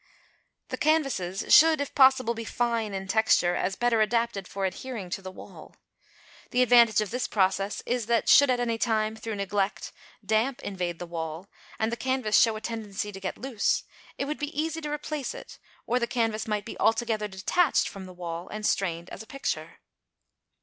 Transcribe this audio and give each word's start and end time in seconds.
The 0.69 0.77
canvases 0.81 1.45
should 1.53 1.79
if 1.79 1.93
possible 1.93 2.33
be 2.33 2.43
fine 2.43 2.95
in 2.95 3.07
texture, 3.07 3.53
as 3.55 3.75
better 3.75 4.01
adapted 4.01 4.47
for 4.47 4.65
adhering 4.65 5.11
to 5.11 5.21
the 5.21 5.29
wall. 5.29 5.75
The 6.49 6.63
advantage 6.63 7.01
of 7.01 7.11
this 7.11 7.27
process 7.27 7.83
is 7.85 8.07
that, 8.07 8.27
should 8.27 8.49
at 8.49 8.59
any 8.59 8.79
time, 8.79 9.15
through 9.15 9.35
neglect, 9.35 9.91
damp 10.25 10.59
invade 10.63 10.97
the 10.97 11.05
wall, 11.05 11.49
and 11.77 11.91
the 11.91 11.97
canvas 11.97 12.39
show 12.41 12.55
a 12.55 12.61
tendency 12.61 13.11
to 13.11 13.19
get 13.19 13.37
loose, 13.37 13.83
it 14.17 14.25
would 14.25 14.39
be 14.39 14.59
easy 14.59 14.81
to 14.81 14.89
replace 14.91 15.35
it; 15.35 15.59
or 15.85 15.99
the 15.99 16.07
canvas 16.07 16.47
might 16.47 16.65
be 16.65 16.79
altogether 16.79 17.27
detached 17.27 17.87
from 17.87 18.07
the 18.07 18.13
wall 18.17 18.49
and 18.49 18.65
strained 18.65 19.07
as 19.11 19.21
a 19.21 19.27
picture. 19.27 19.81